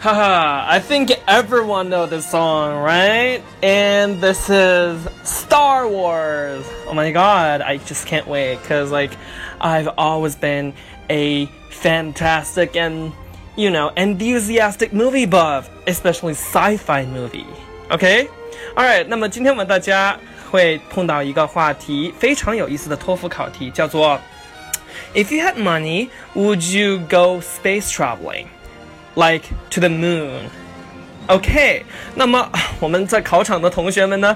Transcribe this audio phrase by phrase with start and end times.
[0.00, 3.40] Haha, I think everyone know this song, right?
[3.62, 6.64] And this is Star Wars.
[6.86, 9.16] Oh my god, I just can't wait cuz like
[9.60, 10.74] I've always been
[11.08, 13.12] a fantastic and
[13.56, 17.46] you know, enthusiastic movie buff, especially sci-fi movie.
[17.90, 18.28] Okay?
[18.76, 20.18] Alright, 那么今天我们大家
[20.50, 24.20] 会碰到一个话题，非常有意思的托福考题，叫做
[25.14, 28.48] If you had money, would you go space traveling?
[29.19, 30.43] Like to the moon.
[31.27, 34.33] OK，那么我们在考场的同学们呢，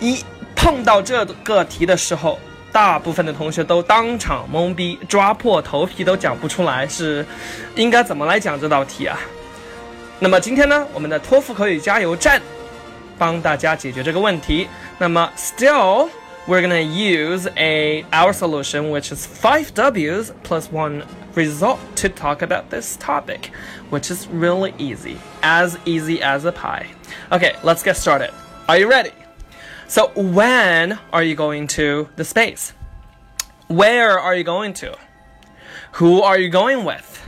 [0.00, 0.24] 一
[0.56, 2.40] 碰到这个题的时候，
[2.72, 7.24] 大部分的同学都当场懵逼，抓破头皮都讲不出来是
[7.76, 9.16] 应该怎么来讲这道题啊。
[10.18, 12.42] 那么今天呢，我们的托福口语加油站
[13.16, 14.66] 帮大家解决这个问题。
[14.98, 16.08] 那么 still。
[16.46, 22.70] We're gonna use a our solution which is 5 W's plus 1 result to talk about
[22.70, 23.46] this topic,
[23.90, 26.88] which is really easy, as easy as a pie.
[27.32, 28.32] Okay, let's get started.
[28.68, 29.12] Are you ready?
[29.88, 32.72] So when are you going to the space?
[33.68, 34.96] Where are you going to?
[35.92, 37.20] Who are you going with?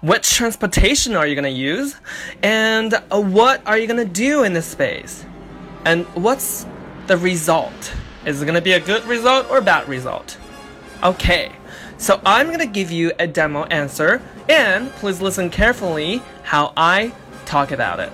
[0.00, 1.96] Which transportation are you going to use?
[2.42, 5.24] And what are you going to do in the space?
[5.84, 6.66] And what's
[7.06, 7.94] the result?
[8.24, 10.36] Is it to be a good result or bad result?
[11.02, 11.52] Okay,
[11.96, 17.12] so I'm to give you a demo answer and please listen carefully how I
[17.46, 18.12] talk about it.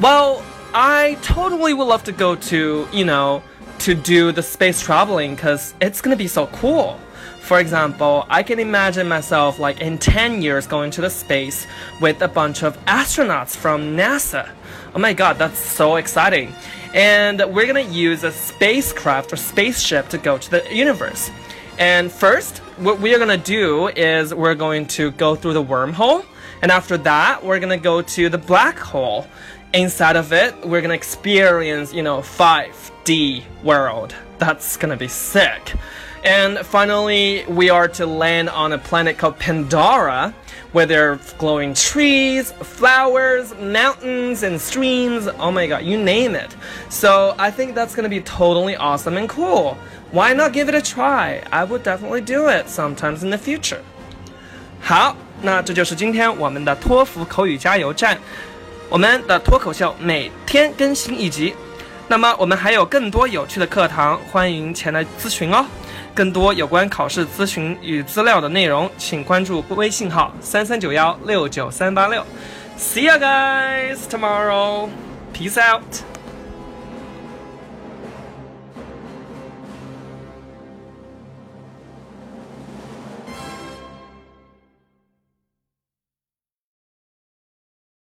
[0.00, 3.42] Well, I totally would love to go to, you know,
[3.80, 6.98] to do the space traveling because it's to be so cool.
[7.40, 11.66] For example, I can imagine myself like in 10 years going to the space
[12.00, 14.48] with a bunch of astronauts from NASA.
[14.94, 16.54] Oh my god, that's so exciting
[16.94, 21.30] and we're gonna use a spacecraft or spaceship to go to the universe.
[21.78, 26.24] And first, what we are gonna do is we're going to go through the wormhole,
[26.62, 29.26] and after that, we're gonna go to the black hole
[29.73, 34.15] Inside of it, we're gonna experience, you know, 5D world.
[34.37, 35.73] That's gonna be sick.
[36.23, 40.33] And finally, we are to land on a planet called Pandora,
[40.71, 45.27] where there are glowing trees, flowers, mountains, and streams.
[45.39, 46.55] Oh my god, you name it.
[46.89, 49.77] So I think that's gonna be totally awesome and cool.
[50.11, 51.43] Why not give it a try?
[51.51, 53.81] I would definitely do it sometimes in the future.
[54.81, 58.17] 好，那这就是今天我们的托福口语加油站。
[58.90, 61.54] 我们的脱口秀每天更新一集，
[62.08, 65.64] 那么我们还有更多有趣的课堂，欢迎前来咨询哦。
[66.12, 72.20] 更多有关考试咨询与资料的内容，请关注微信号三三九幺六九三八六。
[72.76, 74.88] See you guys tomorrow.
[75.32, 76.09] Peace out.